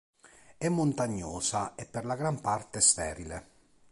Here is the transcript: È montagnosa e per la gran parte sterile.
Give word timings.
È 0.57 0.67
montagnosa 0.67 1.75
e 1.75 1.85
per 1.85 2.05
la 2.05 2.15
gran 2.15 2.41
parte 2.41 2.81
sterile. 2.81 3.49